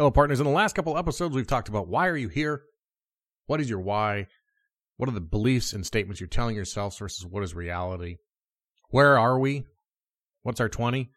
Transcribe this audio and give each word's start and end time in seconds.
Hello, 0.00 0.10
partners. 0.10 0.40
In 0.40 0.46
the 0.46 0.50
last 0.50 0.74
couple 0.74 0.96
episodes, 0.96 1.34
we've 1.34 1.46
talked 1.46 1.68
about 1.68 1.86
why 1.86 2.08
are 2.08 2.16
you 2.16 2.28
here? 2.28 2.62
What 3.48 3.60
is 3.60 3.68
your 3.68 3.80
why? 3.80 4.28
What 4.96 5.10
are 5.10 5.12
the 5.12 5.20
beliefs 5.20 5.74
and 5.74 5.84
statements 5.84 6.22
you're 6.22 6.26
telling 6.26 6.56
yourselves 6.56 6.96
versus 6.96 7.26
what 7.26 7.42
is 7.42 7.54
reality? 7.54 8.16
Where 8.88 9.18
are 9.18 9.38
we? 9.38 9.66
What's 10.40 10.58
our 10.58 10.70
20? 10.70 11.10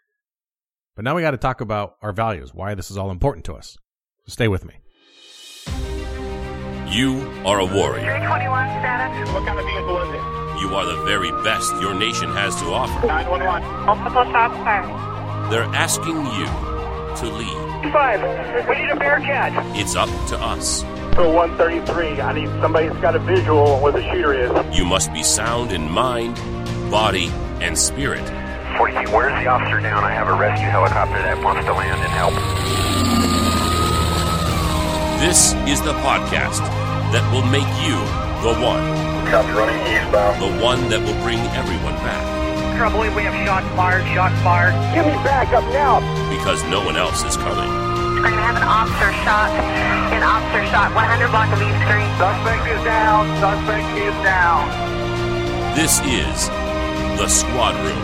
But 0.98 1.06
now 1.06 1.16
we 1.16 1.22
got 1.22 1.32
to 1.32 1.38
talk 1.38 1.62
about 1.62 1.94
our 2.02 2.12
values, 2.12 2.54
why 2.54 2.76
this 2.76 2.92
is 2.92 2.98
all 2.98 3.10
important 3.10 3.46
to 3.46 3.54
us. 3.54 3.78
So 4.26 4.34
stay 4.34 4.50
with 4.50 4.66
me. 4.66 4.74
You 6.92 7.22
are 7.46 7.62
a 7.62 7.66
warrior. 7.66 8.04
321 8.04 8.68
status. 8.68 9.32
What 9.32 9.48
kind 9.48 9.60
of 9.60 9.66
vehicle 9.66 9.98
is 10.02 10.10
it? 10.10 10.62
You 10.62 10.76
are 10.76 10.86
the 10.86 11.02
very 11.06 11.32
best 11.42 11.72
your 11.76 11.94
nation 11.94 12.34
has 12.34 12.54
to 12.58 12.66
offer. 12.66 13.08
911. 13.08 13.86
Multiple 13.86 14.26
shots 14.26 14.58
fired. 14.58 15.50
They're 15.50 15.64
asking 15.74 16.18
you 16.18 16.73
to 17.18 17.30
lead. 17.30 17.92
Five. 17.92 18.22
We 18.68 18.76
need 18.76 18.90
a 18.90 18.96
Bearcat. 18.96 19.52
It's 19.76 19.96
up 19.96 20.10
to 20.30 20.38
us. 20.38 20.82
So 21.16 21.32
133. 21.32 22.22
I 22.22 22.34
need 22.34 22.50
somebody 22.62 22.88
that's 22.88 23.00
got 23.00 23.16
a 23.16 23.20
visual 23.20 23.60
on 23.60 23.82
where 23.82 23.92
the 23.92 24.02
shooter 24.12 24.34
is. 24.34 24.78
You 24.78 24.86
must 24.86 25.14
be 25.14 25.22
sound 25.22 25.72
in 25.72 25.90
mind, 25.90 26.36
body, 26.90 27.28
and 27.62 27.78
spirit. 27.78 28.26
42, 28.78 29.12
where's 29.14 29.34
the 29.44 29.48
officer 29.48 29.80
down? 29.80 30.04
I 30.04 30.12
have 30.12 30.28
a 30.28 30.34
rescue 30.34 30.68
helicopter 30.68 31.22
that 31.22 31.38
wants 31.44 31.66
to 31.66 31.74
land 31.74 32.02
and 32.02 32.10
help. 32.10 32.34
This 35.22 35.54
is 35.70 35.80
the 35.86 35.94
podcast 36.02 36.60
that 37.14 37.24
will 37.32 37.46
make 37.46 37.70
you 37.86 37.96
the 38.44 38.60
one. 38.60 38.84
Copy 39.30 39.52
running 39.54 39.80
eastbound. 39.88 40.42
The 40.42 40.64
one 40.64 40.90
that 40.90 41.00
will 41.00 41.16
bring 41.24 41.40
everyone 41.56 41.96
back. 42.04 42.20
Trouble, 42.76 43.02
we 43.16 43.24
have 43.24 43.38
shots 43.46 43.68
fired, 43.78 44.04
shots 44.12 44.36
fired. 44.42 44.74
Give 44.94 45.06
me 45.06 45.14
back 45.24 45.54
up 45.54 45.64
now. 45.72 46.02
Because 46.34 46.64
no 46.64 46.84
one 46.84 46.98
else 46.98 47.24
is 47.24 47.38
coming. 47.38 47.70
I'm 47.70 48.24
gonna 48.24 48.42
have 48.42 48.58
an 48.58 48.64
officer 48.64 49.14
shot. 49.22 49.52
An 50.12 50.24
officer 50.24 50.66
shot 50.72 50.90
100 50.96 51.30
block 51.30 51.46
of 51.54 51.62
East 51.62 51.78
Street. 51.86 52.10
Suspect 52.18 52.66
is 52.74 52.84
down. 52.84 53.30
Suspect 53.38 53.86
is 54.02 54.16
down. 54.26 54.66
This 55.76 56.00
is 56.02 56.48
the 57.20 57.28
Squad 57.28 57.76
Room. 57.86 58.02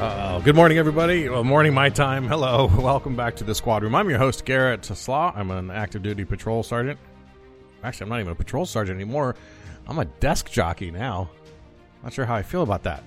Uh, 0.00 0.40
good 0.40 0.56
morning, 0.56 0.78
everybody. 0.78 1.28
Well, 1.28 1.44
morning, 1.44 1.74
my 1.74 1.90
time. 1.90 2.26
Hello. 2.26 2.66
Welcome 2.76 3.14
back 3.14 3.36
to 3.36 3.44
the 3.44 3.54
Squad 3.54 3.84
Room. 3.84 3.94
I'm 3.94 4.10
your 4.10 4.18
host, 4.18 4.44
Garrett 4.44 4.84
Slaw. 4.84 5.32
I'm 5.34 5.52
an 5.52 5.70
active 5.70 6.02
duty 6.02 6.24
patrol 6.24 6.64
sergeant. 6.64 6.98
Actually, 7.84 8.06
I'm 8.06 8.08
not 8.08 8.20
even 8.20 8.32
a 8.32 8.34
patrol 8.34 8.66
sergeant 8.66 8.96
anymore. 8.96 9.36
I'm 9.86 10.00
a 10.00 10.04
desk 10.04 10.50
jockey 10.50 10.90
now. 10.90 11.30
Not 12.06 12.12
sure 12.12 12.24
how 12.24 12.36
I 12.36 12.42
feel 12.42 12.62
about 12.62 12.84
that. 12.84 13.02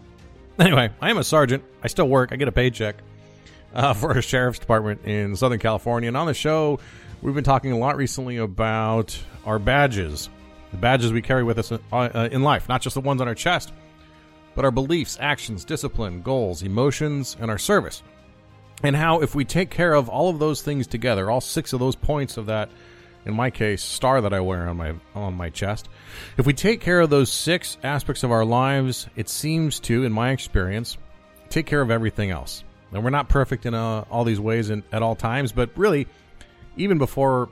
Anyway, 0.60 0.90
I 1.00 1.10
am 1.10 1.18
a 1.18 1.24
sergeant. 1.24 1.64
I 1.82 1.88
still 1.88 2.10
work. 2.10 2.34
I 2.34 2.36
get 2.36 2.50
a 2.50 2.52
paycheck 2.52 2.98
uh, 3.74 3.94
for 3.94 4.12
a 4.12 4.22
sheriff's 4.22 4.60
department 4.60 5.06
in 5.06 5.38
Southern 5.38 5.60
California. 5.60 6.10
And 6.10 6.18
on 6.18 6.28
the 6.28 6.34
show, 6.34 6.82
we've 7.22 7.34
been 7.34 7.46
talking 7.46 7.72
a 7.72 7.78
lot 7.78 7.96
recently 7.96 8.36
about 8.36 9.18
our 9.46 9.58
badges, 9.58 10.30
the 10.72 10.78
badges 10.78 11.14
we 11.14 11.22
carry 11.22 11.46
with 11.46 11.60
us 11.60 11.72
uh, 11.72 11.78
uh, 11.94 12.28
in 12.30 12.44
life, 12.44 12.68
not 12.68 12.82
just 12.82 12.94
the 12.94 13.00
ones 13.00 13.22
on 13.22 13.30
our 13.30 13.36
chest, 13.36 13.72
but 14.54 14.66
our 14.66 14.72
beliefs, 14.72 15.18
actions, 15.22 15.64
discipline, 15.64 16.22
goals, 16.22 16.62
emotions, 16.62 17.38
and 17.40 17.50
our 17.50 17.58
service. 17.58 18.04
And 18.84 18.98
how, 18.98 19.22
if 19.22 19.34
we 19.34 19.46
take 19.46 19.70
care 19.70 19.94
of 19.94 20.10
all 20.10 20.28
of 20.28 20.40
those 20.40 20.62
things 20.62 20.88
together, 20.88 21.32
all 21.32 21.40
six 21.40 21.72
of 21.72 21.80
those 21.80 21.96
points 21.96 22.36
of 22.36 22.48
that, 22.48 22.70
in 23.26 23.34
my 23.34 23.50
case, 23.50 23.84
star 23.84 24.22
that 24.22 24.34
I 24.34 24.40
wear 24.40 24.68
on 24.70 24.78
my 24.78 24.94
on 25.14 25.34
my 25.36 25.50
chest, 25.50 25.90
if 26.38 26.46
we 26.46 26.54
take 26.54 26.82
care 26.82 27.02
of 27.02 27.10
those 27.10 27.32
six 27.32 27.78
aspects 27.84 28.24
of 28.24 28.32
our 28.32 28.46
lives, 28.46 29.08
it 29.16 29.30
seems 29.30 29.80
to, 29.82 30.04
in 30.04 30.12
my 30.12 30.32
experience, 30.32 30.98
take 31.50 31.66
care 31.66 31.82
of 31.82 31.92
everything 31.92 32.32
else. 32.32 32.64
And 32.92 33.04
we're 33.04 33.10
not 33.10 33.30
perfect 33.30 33.66
in 33.66 33.74
uh, 33.74 34.06
all 34.10 34.24
these 34.24 34.40
ways 34.40 34.70
in, 34.70 34.84
at 34.92 35.04
all 35.04 35.16
times, 35.16 35.52
but 35.52 35.70
really, 35.76 36.08
even 36.76 36.98
before 36.98 37.50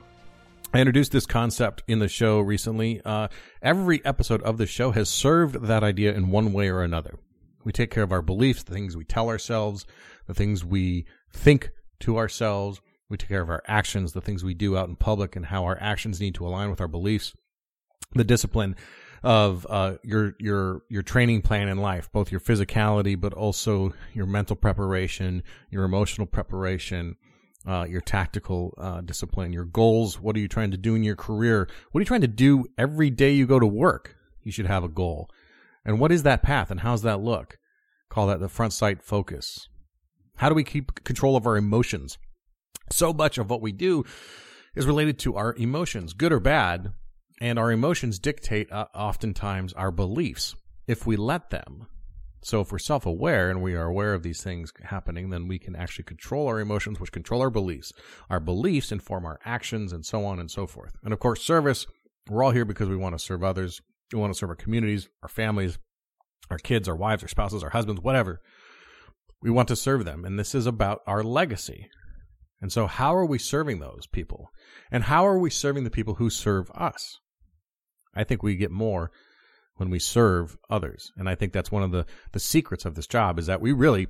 I 0.72 0.80
introduced 0.80 1.12
this 1.12 1.24
concept 1.24 1.82
in 1.88 1.98
the 1.98 2.08
show 2.08 2.40
recently. 2.40 3.00
Uh, 3.02 3.28
every 3.62 4.04
episode 4.04 4.42
of 4.42 4.58
the 4.58 4.66
show 4.66 4.90
has 4.90 5.08
served 5.08 5.62
that 5.62 5.82
idea 5.82 6.12
in 6.12 6.30
one 6.30 6.52
way 6.52 6.68
or 6.68 6.82
another. 6.82 7.18
We 7.64 7.72
take 7.72 7.90
care 7.90 8.02
of 8.02 8.12
our 8.12 8.20
beliefs, 8.20 8.64
the 8.64 8.74
things 8.74 8.94
we 8.94 9.04
tell 9.04 9.28
ourselves, 9.28 9.86
the 10.26 10.34
things 10.34 10.66
we 10.66 11.06
think 11.32 11.70
to 12.00 12.18
ourselves. 12.18 12.82
We 13.10 13.16
take 13.16 13.28
care 13.28 13.40
of 13.40 13.50
our 13.50 13.62
actions, 13.66 14.12
the 14.12 14.20
things 14.20 14.44
we 14.44 14.54
do 14.54 14.76
out 14.76 14.88
in 14.88 14.96
public, 14.96 15.34
and 15.36 15.46
how 15.46 15.64
our 15.64 15.78
actions 15.80 16.20
need 16.20 16.34
to 16.36 16.46
align 16.46 16.70
with 16.70 16.80
our 16.80 16.88
beliefs. 16.88 17.34
The 18.14 18.24
discipline 18.24 18.76
of 19.22 19.66
uh, 19.68 19.94
your 20.02 20.34
your 20.38 20.82
your 20.88 21.02
training 21.02 21.42
plan 21.42 21.68
in 21.68 21.78
life, 21.78 22.10
both 22.12 22.30
your 22.30 22.40
physicality, 22.40 23.18
but 23.20 23.34
also 23.34 23.92
your 24.12 24.26
mental 24.26 24.56
preparation, 24.56 25.42
your 25.70 25.84
emotional 25.84 26.26
preparation, 26.26 27.16
uh, 27.66 27.86
your 27.88 28.00
tactical 28.00 28.74
uh, 28.78 29.00
discipline, 29.00 29.52
your 29.52 29.64
goals. 29.64 30.20
What 30.20 30.36
are 30.36 30.40
you 30.40 30.48
trying 30.48 30.70
to 30.70 30.76
do 30.76 30.94
in 30.94 31.02
your 31.02 31.16
career? 31.16 31.68
What 31.90 31.98
are 31.98 32.02
you 32.02 32.06
trying 32.06 32.20
to 32.22 32.28
do 32.28 32.66
every 32.76 33.10
day 33.10 33.32
you 33.32 33.46
go 33.46 33.58
to 33.58 33.66
work? 33.66 34.16
You 34.42 34.52
should 34.52 34.66
have 34.66 34.84
a 34.84 34.88
goal. 34.88 35.28
And 35.84 35.98
what 35.98 36.12
is 36.12 36.22
that 36.22 36.42
path 36.42 36.70
and 36.70 36.80
how's 36.80 37.02
that 37.02 37.20
look? 37.20 37.58
Call 38.08 38.26
that 38.28 38.40
the 38.40 38.48
front 38.48 38.72
sight 38.72 39.02
focus. 39.02 39.68
How 40.36 40.48
do 40.48 40.54
we 40.54 40.64
keep 40.64 41.04
control 41.04 41.36
of 41.36 41.46
our 41.46 41.56
emotions? 41.56 42.16
So 42.90 43.12
much 43.12 43.38
of 43.38 43.50
what 43.50 43.60
we 43.60 43.72
do 43.72 44.04
is 44.74 44.86
related 44.86 45.18
to 45.20 45.36
our 45.36 45.54
emotions, 45.54 46.12
good 46.12 46.32
or 46.32 46.40
bad, 46.40 46.92
and 47.40 47.58
our 47.58 47.70
emotions 47.70 48.18
dictate 48.18 48.70
uh, 48.72 48.86
oftentimes 48.94 49.72
our 49.74 49.90
beliefs 49.90 50.54
if 50.86 51.06
we 51.06 51.16
let 51.16 51.50
them. 51.50 51.86
So 52.42 52.60
if 52.60 52.70
we're 52.70 52.78
self-aware 52.78 53.50
and 53.50 53.62
we 53.62 53.74
are 53.74 53.84
aware 53.84 54.14
of 54.14 54.22
these 54.22 54.42
things 54.42 54.72
happening, 54.84 55.30
then 55.30 55.48
we 55.48 55.58
can 55.58 55.74
actually 55.74 56.04
control 56.04 56.46
our 56.46 56.60
emotions, 56.60 57.00
which 57.00 57.12
control 57.12 57.42
our 57.42 57.50
beliefs. 57.50 57.92
Our 58.30 58.40
beliefs 58.40 58.92
inform 58.92 59.26
our 59.26 59.40
actions 59.44 59.92
and 59.92 60.06
so 60.06 60.24
on 60.24 60.38
and 60.38 60.50
so 60.50 60.66
forth. 60.66 60.96
And 61.02 61.12
of 61.12 61.18
course, 61.18 61.42
service, 61.42 61.86
we're 62.28 62.44
all 62.44 62.52
here 62.52 62.64
because 62.64 62.88
we 62.88 62.96
want 62.96 63.18
to 63.18 63.24
serve 63.24 63.42
others. 63.42 63.80
We 64.12 64.18
want 64.18 64.32
to 64.32 64.38
serve 64.38 64.50
our 64.50 64.56
communities, 64.56 65.08
our 65.22 65.28
families, 65.28 65.78
our 66.50 66.58
kids, 66.58 66.88
our 66.88 66.96
wives, 66.96 67.22
our 67.22 67.28
spouses, 67.28 67.62
our 67.62 67.70
husbands, 67.70 68.00
whatever. 68.00 68.40
We 69.42 69.50
want 69.50 69.68
to 69.68 69.76
serve 69.76 70.04
them. 70.04 70.24
And 70.24 70.38
this 70.38 70.54
is 70.54 70.66
about 70.66 71.02
our 71.06 71.22
legacy. 71.22 71.90
And 72.60 72.72
so 72.72 72.86
how 72.86 73.14
are 73.14 73.26
we 73.26 73.38
serving 73.38 73.78
those 73.78 74.06
people? 74.06 74.50
And 74.90 75.04
how 75.04 75.26
are 75.26 75.38
we 75.38 75.50
serving 75.50 75.84
the 75.84 75.90
people 75.90 76.14
who 76.14 76.30
serve 76.30 76.70
us? 76.72 77.18
I 78.14 78.24
think 78.24 78.42
we 78.42 78.56
get 78.56 78.70
more 78.70 79.10
when 79.76 79.90
we 79.90 79.98
serve 79.98 80.56
others. 80.68 81.12
And 81.16 81.28
I 81.28 81.34
think 81.34 81.52
that's 81.52 81.70
one 81.70 81.82
of 81.82 81.92
the, 81.92 82.04
the 82.32 82.40
secrets 82.40 82.84
of 82.84 82.94
this 82.94 83.06
job 83.06 83.38
is 83.38 83.46
that 83.46 83.60
we 83.60 83.72
really, 83.72 84.08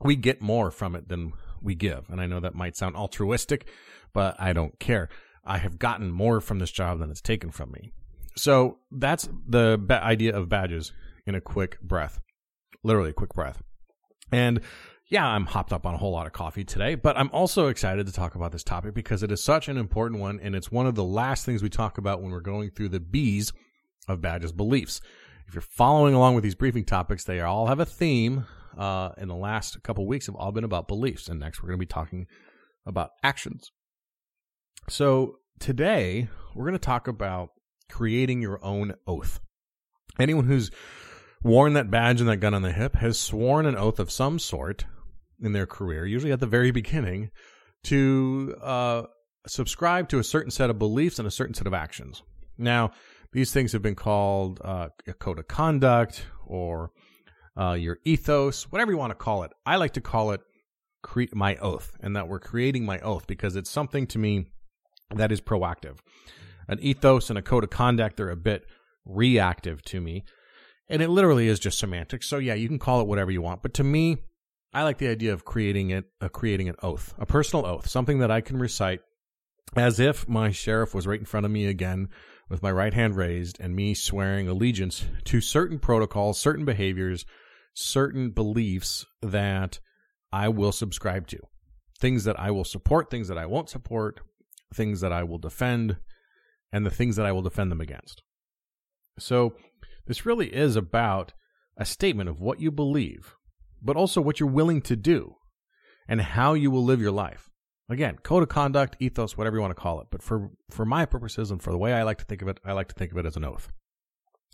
we 0.00 0.16
get 0.16 0.40
more 0.40 0.70
from 0.70 0.96
it 0.96 1.08
than 1.08 1.32
we 1.60 1.74
give. 1.74 2.08
And 2.08 2.20
I 2.20 2.26
know 2.26 2.40
that 2.40 2.54
might 2.54 2.76
sound 2.76 2.96
altruistic, 2.96 3.68
but 4.12 4.34
I 4.38 4.52
don't 4.52 4.78
care. 4.78 5.08
I 5.44 5.58
have 5.58 5.78
gotten 5.78 6.10
more 6.10 6.40
from 6.40 6.58
this 6.58 6.70
job 6.70 6.98
than 6.98 7.10
it's 7.10 7.20
taken 7.20 7.50
from 7.50 7.72
me. 7.72 7.92
So 8.36 8.78
that's 8.90 9.28
the 9.46 9.78
idea 9.90 10.34
of 10.34 10.48
badges 10.48 10.92
in 11.26 11.34
a 11.34 11.40
quick 11.40 11.80
breath, 11.80 12.20
literally 12.82 13.10
a 13.10 13.14
quick 13.14 13.34
breath. 13.34 13.62
And 14.32 14.60
yeah, 15.14 15.28
I'm 15.28 15.46
hopped 15.46 15.72
up 15.72 15.86
on 15.86 15.94
a 15.94 15.96
whole 15.96 16.10
lot 16.10 16.26
of 16.26 16.32
coffee 16.32 16.64
today, 16.64 16.96
but 16.96 17.16
I'm 17.16 17.30
also 17.30 17.68
excited 17.68 18.04
to 18.06 18.12
talk 18.12 18.34
about 18.34 18.50
this 18.50 18.64
topic 18.64 18.94
because 18.94 19.22
it 19.22 19.30
is 19.30 19.40
such 19.40 19.68
an 19.68 19.76
important 19.76 20.20
one. 20.20 20.40
And 20.42 20.56
it's 20.56 20.72
one 20.72 20.88
of 20.88 20.96
the 20.96 21.04
last 21.04 21.46
things 21.46 21.62
we 21.62 21.68
talk 21.68 21.98
about 21.98 22.20
when 22.20 22.32
we're 22.32 22.40
going 22.40 22.70
through 22.70 22.88
the 22.88 22.98
B's 22.98 23.52
of 24.08 24.20
Badge's 24.20 24.50
beliefs. 24.50 25.00
If 25.46 25.54
you're 25.54 25.62
following 25.62 26.14
along 26.14 26.34
with 26.34 26.42
these 26.42 26.56
briefing 26.56 26.84
topics, 26.84 27.22
they 27.22 27.40
all 27.40 27.68
have 27.68 27.78
a 27.78 27.86
theme. 27.86 28.46
Uh, 28.76 29.10
in 29.16 29.28
the 29.28 29.36
last 29.36 29.80
couple 29.84 30.04
weeks, 30.04 30.26
have 30.26 30.34
all 30.34 30.50
been 30.50 30.64
about 30.64 30.88
beliefs, 30.88 31.28
and 31.28 31.38
next 31.38 31.62
we're 31.62 31.68
going 31.68 31.78
to 31.78 31.86
be 31.86 31.86
talking 31.86 32.26
about 32.84 33.10
actions. 33.22 33.70
So 34.88 35.36
today 35.60 36.28
we're 36.56 36.64
going 36.64 36.72
to 36.72 36.80
talk 36.80 37.06
about 37.06 37.50
creating 37.88 38.42
your 38.42 38.58
own 38.64 38.94
oath. 39.06 39.38
Anyone 40.18 40.46
who's 40.46 40.72
worn 41.44 41.74
that 41.74 41.88
badge 41.88 42.20
and 42.20 42.28
that 42.28 42.38
gun 42.38 42.52
on 42.52 42.62
the 42.62 42.72
hip 42.72 42.96
has 42.96 43.16
sworn 43.16 43.64
an 43.64 43.76
oath 43.76 44.00
of 44.00 44.10
some 44.10 44.40
sort 44.40 44.86
in 45.44 45.52
their 45.52 45.66
career, 45.66 46.06
usually 46.06 46.32
at 46.32 46.40
the 46.40 46.46
very 46.46 46.70
beginning, 46.70 47.30
to 47.84 48.56
uh, 48.62 49.02
subscribe 49.46 50.08
to 50.08 50.18
a 50.18 50.24
certain 50.24 50.50
set 50.50 50.70
of 50.70 50.78
beliefs 50.78 51.18
and 51.18 51.28
a 51.28 51.30
certain 51.30 51.54
set 51.54 51.66
of 51.66 51.74
actions. 51.74 52.22
Now, 52.56 52.92
these 53.32 53.52
things 53.52 53.72
have 53.72 53.82
been 53.82 53.94
called 53.94 54.60
uh, 54.64 54.88
a 55.06 55.12
code 55.12 55.38
of 55.38 55.48
conduct 55.48 56.26
or 56.46 56.90
uh, 57.58 57.72
your 57.72 57.98
ethos, 58.04 58.70
whatever 58.70 58.90
you 58.90 58.98
want 58.98 59.10
to 59.10 59.16
call 59.16 59.42
it. 59.42 59.52
I 59.66 59.76
like 59.76 59.92
to 59.94 60.00
call 60.00 60.32
it 60.32 60.40
cre- 61.02 61.24
my 61.32 61.56
oath, 61.56 61.92
and 62.00 62.16
that 62.16 62.28
we're 62.28 62.40
creating 62.40 62.84
my 62.84 62.98
oath 63.00 63.26
because 63.26 63.56
it's 63.56 63.70
something 63.70 64.06
to 64.08 64.18
me 64.18 64.46
that 65.14 65.30
is 65.30 65.40
proactive. 65.40 65.98
An 66.68 66.78
ethos 66.80 67.28
and 67.28 67.38
a 67.38 67.42
code 67.42 67.64
of 67.64 67.70
conduct 67.70 68.18
are 68.20 68.30
a 68.30 68.36
bit 68.36 68.64
reactive 69.04 69.82
to 69.82 70.00
me, 70.00 70.24
and 70.88 71.02
it 71.02 71.10
literally 71.10 71.48
is 71.48 71.58
just 71.58 71.78
semantics. 71.78 72.28
So 72.28 72.38
yeah, 72.38 72.54
you 72.54 72.68
can 72.68 72.78
call 72.78 73.00
it 73.00 73.06
whatever 73.06 73.30
you 73.30 73.42
want, 73.42 73.62
but 73.62 73.74
to 73.74 73.84
me, 73.84 74.18
I 74.74 74.82
like 74.82 74.98
the 74.98 75.08
idea 75.08 75.32
of 75.32 75.44
creating 75.44 75.90
it, 75.90 76.04
uh, 76.20 76.28
creating 76.28 76.68
an 76.68 76.74
oath, 76.82 77.14
a 77.16 77.24
personal 77.24 77.64
oath, 77.64 77.88
something 77.88 78.18
that 78.18 78.32
I 78.32 78.40
can 78.40 78.58
recite 78.58 79.00
as 79.76 80.00
if 80.00 80.28
my 80.28 80.50
sheriff 80.50 80.94
was 80.94 81.06
right 81.06 81.18
in 81.18 81.24
front 81.24 81.46
of 81.46 81.52
me 81.52 81.66
again 81.66 82.08
with 82.48 82.62
my 82.62 82.70
right 82.70 82.92
hand 82.92 83.16
raised 83.16 83.58
and 83.60 83.74
me 83.74 83.94
swearing 83.94 84.48
allegiance 84.48 85.04
to 85.24 85.40
certain 85.40 85.78
protocols, 85.78 86.40
certain 86.40 86.64
behaviors, 86.64 87.24
certain 87.72 88.30
beliefs 88.30 89.06
that 89.22 89.78
I 90.32 90.48
will 90.48 90.72
subscribe 90.72 91.28
to, 91.28 91.38
things 91.98 92.24
that 92.24 92.38
I 92.38 92.50
will 92.50 92.64
support, 92.64 93.10
things 93.10 93.28
that 93.28 93.38
I 93.38 93.46
won't 93.46 93.70
support, 93.70 94.20
things 94.74 95.00
that 95.00 95.12
I 95.12 95.22
will 95.22 95.38
defend, 95.38 95.96
and 96.72 96.84
the 96.84 96.90
things 96.90 97.16
that 97.16 97.26
I 97.26 97.32
will 97.32 97.42
defend 97.42 97.70
them 97.70 97.80
against. 97.80 98.22
So, 99.18 99.54
this 100.06 100.26
really 100.26 100.54
is 100.54 100.76
about 100.76 101.32
a 101.76 101.84
statement 101.84 102.28
of 102.28 102.40
what 102.40 102.60
you 102.60 102.70
believe, 102.70 103.36
but 103.84 103.96
also 103.96 104.20
what 104.20 104.40
you're 104.40 104.48
willing 104.48 104.80
to 104.82 104.96
do 104.96 105.36
and 106.08 106.20
how 106.20 106.54
you 106.54 106.70
will 106.70 106.84
live 106.84 107.00
your 107.00 107.12
life. 107.12 107.50
Again, 107.88 108.16
code 108.22 108.42
of 108.42 108.48
conduct, 108.48 108.96
ethos, 108.98 109.36
whatever 109.36 109.56
you 109.56 109.60
want 109.60 109.76
to 109.76 109.80
call 109.80 110.00
it. 110.00 110.06
But 110.10 110.22
for, 110.22 110.50
for 110.70 110.86
my 110.86 111.04
purposes 111.04 111.50
and 111.50 111.62
for 111.62 111.70
the 111.70 111.78
way 111.78 111.92
I 111.92 112.02
like 112.02 112.18
to 112.18 112.24
think 112.24 112.40
of 112.40 112.48
it, 112.48 112.58
I 112.64 112.72
like 112.72 112.88
to 112.88 112.94
think 112.94 113.12
of 113.12 113.18
it 113.18 113.26
as 113.26 113.36
an 113.36 113.44
oath. 113.44 113.68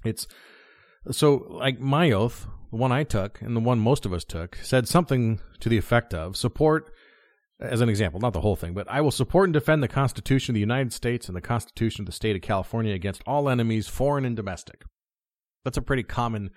It's 0.04 0.26
so 1.10 1.46
like 1.48 1.78
my 1.78 2.10
oath, 2.10 2.46
the 2.70 2.76
one 2.76 2.92
I 2.92 3.04
took 3.04 3.40
and 3.40 3.56
the 3.56 3.60
one 3.60 3.78
most 3.78 4.04
of 4.04 4.12
us 4.12 4.24
took, 4.24 4.56
said 4.56 4.88
something 4.88 5.40
to 5.60 5.68
the 5.68 5.78
effect 5.78 6.12
of 6.12 6.36
support, 6.36 6.92
as 7.60 7.80
an 7.80 7.88
example, 7.88 8.20
not 8.20 8.32
the 8.32 8.40
whole 8.40 8.56
thing, 8.56 8.74
but 8.74 8.90
I 8.90 9.00
will 9.00 9.10
support 9.10 9.46
and 9.46 9.52
defend 9.52 9.82
the 9.82 9.88
Constitution 9.88 10.52
of 10.52 10.54
the 10.54 10.60
United 10.60 10.92
States 10.92 11.28
and 11.28 11.36
the 11.36 11.42
Constitution 11.42 12.02
of 12.02 12.06
the 12.06 12.12
State 12.12 12.34
of 12.34 12.42
California 12.42 12.94
against 12.94 13.22
all 13.26 13.48
enemies, 13.48 13.86
foreign 13.86 14.24
and 14.24 14.34
domestic. 14.34 14.82
That's 15.64 15.76
a 15.76 15.82
pretty 15.82 16.02
common 16.02 16.50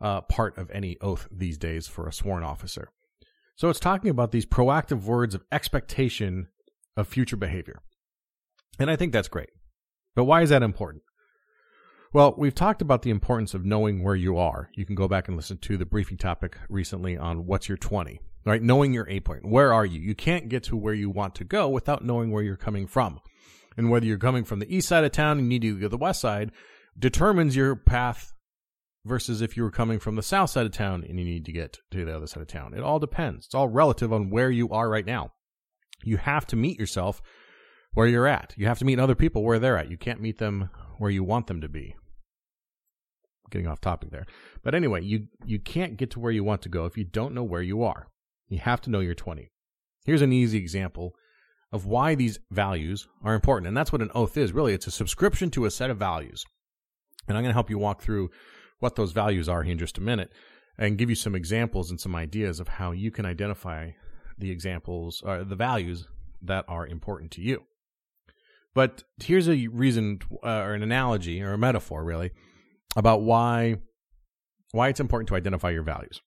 uh, 0.00 0.20
part 0.22 0.56
of 0.58 0.70
any 0.70 0.96
oath 1.00 1.28
these 1.30 1.58
days 1.58 1.86
for 1.86 2.06
a 2.06 2.12
sworn 2.12 2.42
officer. 2.42 2.90
So 3.56 3.68
it's 3.68 3.80
talking 3.80 4.10
about 4.10 4.30
these 4.30 4.46
proactive 4.46 5.02
words 5.02 5.34
of 5.34 5.44
expectation 5.50 6.48
of 6.96 7.08
future 7.08 7.36
behavior. 7.36 7.82
And 8.78 8.90
I 8.90 8.96
think 8.96 9.12
that's 9.12 9.28
great. 9.28 9.50
But 10.14 10.24
why 10.24 10.42
is 10.42 10.50
that 10.50 10.62
important? 10.62 11.02
Well, 12.12 12.34
we've 12.38 12.54
talked 12.54 12.80
about 12.80 13.02
the 13.02 13.10
importance 13.10 13.52
of 13.52 13.64
knowing 13.64 14.02
where 14.02 14.14
you 14.14 14.38
are. 14.38 14.70
You 14.74 14.86
can 14.86 14.94
go 14.94 15.08
back 15.08 15.28
and 15.28 15.36
listen 15.36 15.58
to 15.58 15.76
the 15.76 15.84
briefing 15.84 16.16
topic 16.16 16.56
recently 16.68 17.18
on 17.18 17.44
what's 17.44 17.68
your 17.68 17.76
20, 17.76 18.20
right? 18.46 18.62
Knowing 18.62 18.94
your 18.94 19.08
A 19.08 19.20
point. 19.20 19.44
Where 19.44 19.74
are 19.74 19.84
you? 19.84 20.00
You 20.00 20.14
can't 20.14 20.48
get 20.48 20.62
to 20.64 20.76
where 20.76 20.94
you 20.94 21.10
want 21.10 21.34
to 21.36 21.44
go 21.44 21.68
without 21.68 22.04
knowing 22.04 22.30
where 22.30 22.42
you're 22.42 22.56
coming 22.56 22.86
from. 22.86 23.20
And 23.76 23.90
whether 23.90 24.06
you're 24.06 24.18
coming 24.18 24.44
from 24.44 24.58
the 24.58 24.74
east 24.74 24.88
side 24.88 25.04
of 25.04 25.12
town 25.12 25.38
and 25.38 25.52
you 25.52 25.60
need 25.60 25.62
to 25.62 25.74
go 25.74 25.82
to 25.82 25.88
the 25.88 25.98
west 25.98 26.20
side 26.20 26.50
determines 26.98 27.54
your 27.54 27.76
path 27.76 28.32
versus 29.08 29.40
if 29.40 29.56
you 29.56 29.62
were 29.62 29.70
coming 29.70 29.98
from 29.98 30.16
the 30.16 30.22
south 30.22 30.50
side 30.50 30.66
of 30.66 30.72
town 30.72 31.04
and 31.08 31.18
you 31.18 31.24
need 31.24 31.44
to 31.46 31.52
get 31.52 31.78
to 31.90 32.04
the 32.04 32.14
other 32.14 32.26
side 32.26 32.42
of 32.42 32.48
town. 32.48 32.74
It 32.74 32.82
all 32.82 32.98
depends. 32.98 33.46
It's 33.46 33.54
all 33.54 33.68
relative 33.68 34.12
on 34.12 34.30
where 34.30 34.50
you 34.50 34.68
are 34.70 34.88
right 34.88 35.06
now. 35.06 35.32
You 36.04 36.18
have 36.18 36.46
to 36.48 36.56
meet 36.56 36.78
yourself 36.78 37.20
where 37.94 38.06
you're 38.06 38.26
at. 38.26 38.54
You 38.56 38.66
have 38.66 38.78
to 38.78 38.84
meet 38.84 39.00
other 39.00 39.14
people 39.14 39.42
where 39.42 39.58
they're 39.58 39.78
at. 39.78 39.90
You 39.90 39.96
can't 39.96 40.20
meet 40.20 40.38
them 40.38 40.70
where 40.98 41.10
you 41.10 41.24
want 41.24 41.46
them 41.46 41.60
to 41.60 41.68
be. 41.68 41.96
Getting 43.50 43.66
off 43.66 43.80
topic 43.80 44.10
there. 44.10 44.26
But 44.62 44.74
anyway, 44.74 45.02
you 45.02 45.28
you 45.46 45.58
can't 45.58 45.96
get 45.96 46.10
to 46.10 46.20
where 46.20 46.32
you 46.32 46.44
want 46.44 46.60
to 46.62 46.68
go 46.68 46.84
if 46.84 46.98
you 46.98 47.04
don't 47.04 47.34
know 47.34 47.42
where 47.42 47.62
you 47.62 47.82
are. 47.82 48.08
You 48.48 48.58
have 48.58 48.80
to 48.82 48.90
know 48.90 49.00
you're 49.00 49.14
20. 49.14 49.50
Here's 50.04 50.22
an 50.22 50.32
easy 50.32 50.58
example 50.58 51.14
of 51.72 51.86
why 51.86 52.14
these 52.14 52.38
values 52.50 53.08
are 53.22 53.34
important. 53.34 53.68
And 53.68 53.76
that's 53.76 53.92
what 53.92 54.02
an 54.02 54.10
oath 54.14 54.36
is. 54.36 54.52
Really, 54.52 54.74
it's 54.74 54.86
a 54.86 54.90
subscription 54.90 55.50
to 55.52 55.64
a 55.64 55.70
set 55.70 55.90
of 55.90 55.98
values. 55.98 56.44
And 57.26 57.36
I'm 57.36 57.42
going 57.42 57.50
to 57.50 57.56
help 57.56 57.70
you 57.70 57.78
walk 57.78 58.00
through 58.00 58.30
what 58.80 58.96
those 58.96 59.12
values 59.12 59.48
are 59.48 59.62
here 59.62 59.72
in 59.72 59.78
just 59.78 59.98
a 59.98 60.02
minute 60.02 60.32
and 60.78 60.98
give 60.98 61.10
you 61.10 61.16
some 61.16 61.34
examples 61.34 61.90
and 61.90 62.00
some 62.00 62.14
ideas 62.14 62.60
of 62.60 62.68
how 62.68 62.92
you 62.92 63.10
can 63.10 63.26
identify 63.26 63.90
the 64.38 64.50
examples 64.50 65.22
or 65.24 65.38
uh, 65.38 65.44
the 65.44 65.56
values 65.56 66.06
that 66.40 66.64
are 66.68 66.86
important 66.86 67.30
to 67.32 67.40
you. 67.40 67.64
But 68.74 69.02
here's 69.22 69.48
a 69.48 69.66
reason 69.66 70.20
uh, 70.44 70.48
or 70.48 70.74
an 70.74 70.82
analogy 70.82 71.42
or 71.42 71.52
a 71.52 71.58
metaphor 71.58 72.04
really 72.04 72.30
about 72.96 73.22
why 73.22 73.76
why 74.70 74.88
it's 74.88 75.00
important 75.00 75.28
to 75.28 75.34
identify 75.34 75.70
your 75.70 75.82
values. 75.82 76.20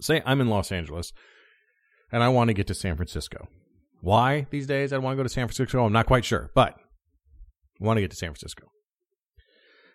Say 0.00 0.22
I'm 0.26 0.40
in 0.40 0.48
Los 0.48 0.70
Angeles 0.70 1.12
and 2.12 2.22
I 2.22 2.28
want 2.28 2.48
to 2.48 2.54
get 2.54 2.66
to 2.66 2.74
San 2.74 2.96
Francisco. 2.96 3.48
Why 4.00 4.46
these 4.50 4.66
days 4.66 4.92
I 4.92 4.98
want 4.98 5.14
to 5.14 5.16
go 5.16 5.22
to 5.22 5.28
San 5.28 5.46
Francisco? 5.46 5.84
I'm 5.84 5.92
not 5.92 6.06
quite 6.06 6.24
sure, 6.24 6.50
but 6.54 6.74
I 7.80 7.84
want 7.84 7.96
to 7.96 8.02
get 8.02 8.10
to 8.10 8.16
San 8.16 8.30
Francisco. 8.30 8.66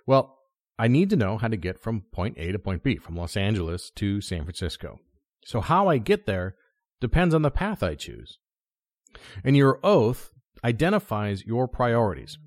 Well, 0.07 0.39
I 0.77 0.87
need 0.87 1.09
to 1.11 1.15
know 1.15 1.37
how 1.37 1.47
to 1.47 1.57
get 1.57 1.79
from 1.79 2.01
point 2.11 2.37
A 2.37 2.51
to 2.51 2.59
point 2.59 2.83
B, 2.83 2.97
from 2.97 3.15
Los 3.15 3.37
Angeles 3.37 3.91
to 3.95 4.21
San 4.21 4.43
Francisco. 4.43 4.99
So 5.45 5.61
how 5.61 5.87
I 5.87 5.97
get 5.97 6.25
there 6.25 6.55
depends 6.99 7.35
on 7.35 7.41
the 7.41 7.51
path 7.51 7.83
I 7.83 7.95
choose. 7.95 8.39
And 9.43 9.55
your 9.55 9.79
oath 9.83 10.31
identifies 10.63 11.45
your 11.45 11.67
priorities. 11.67 12.37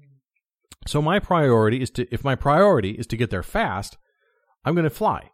So 0.86 1.02
my 1.02 1.18
priority 1.18 1.82
is 1.82 1.90
to, 1.90 2.12
if 2.12 2.24
my 2.24 2.34
priority 2.34 2.92
is 2.92 3.06
to 3.08 3.16
get 3.16 3.30
there 3.30 3.42
fast, 3.42 3.96
I'm 4.64 4.74
going 4.74 4.84
to 4.84 4.90
fly. 4.90 5.30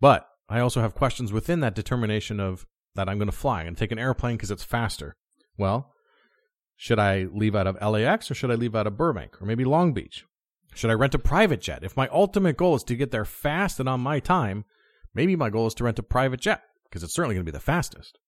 But 0.00 0.28
I 0.48 0.60
also 0.60 0.80
have 0.80 0.94
questions 0.94 1.32
within 1.32 1.60
that 1.60 1.74
determination 1.74 2.40
of 2.40 2.66
that 2.94 3.08
I'm 3.08 3.18
going 3.18 3.30
to 3.30 3.36
fly. 3.36 3.64
To 3.64 3.72
take 3.72 3.92
an 3.92 3.98
airplane 3.98 4.36
because 4.36 4.50
it's 4.50 4.64
faster. 4.64 5.16
Well, 5.56 5.92
should 6.76 6.98
I 6.98 7.26
leave 7.32 7.54
out 7.54 7.66
of 7.66 7.80
LAX 7.80 8.30
or 8.30 8.34
should 8.34 8.50
I 8.50 8.54
leave 8.54 8.74
out 8.74 8.86
of 8.86 8.96
Burbank 8.96 9.40
or 9.40 9.46
maybe 9.46 9.64
Long 9.64 9.92
Beach? 9.92 10.24
Should 10.76 10.90
I 10.90 10.94
rent 10.94 11.14
a 11.14 11.18
private 11.18 11.62
jet? 11.62 11.82
If 11.82 11.96
my 11.96 12.06
ultimate 12.08 12.58
goal 12.58 12.74
is 12.74 12.84
to 12.84 12.96
get 12.96 13.10
there 13.10 13.24
fast 13.24 13.80
and 13.80 13.88
on 13.88 14.00
my 14.00 14.20
time, 14.20 14.66
maybe 15.14 15.34
my 15.34 15.48
goal 15.48 15.66
is 15.66 15.74
to 15.74 15.84
rent 15.84 15.98
a 15.98 16.02
private 16.02 16.38
jet 16.38 16.60
because 16.84 17.02
it's 17.02 17.14
certainly 17.14 17.34
going 17.34 17.46
to 17.46 17.50
be 17.50 17.56
the 17.56 17.64
fastest. 17.64 18.18